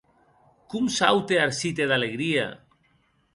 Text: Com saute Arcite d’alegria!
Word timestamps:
Com 0.73 0.87
saute 0.95 1.37
Arcite 1.43 1.87
d’alegria! 1.93 2.49